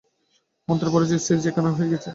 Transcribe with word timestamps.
মন্ত্র 0.67 0.87
পড়ে 0.93 1.05
স্ত্রী 1.13 1.35
যে 1.45 1.51
কেনা 1.55 1.69
হয়েই 1.71 1.91
গেছে। 1.93 2.09